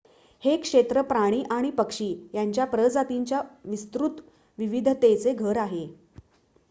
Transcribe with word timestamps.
हे 0.43 0.55
क्षेत्र 0.57 1.01
प्राणी 1.01 1.43
आणि 1.51 1.69
पक्षी 1.71 2.07
यांच्या 2.33 2.65
प्रजातींच्या 2.65 3.41
विस्तृत 3.65 4.21
विविधतेचे 4.57 5.33
घर 5.35 5.57
आहे 5.59 5.87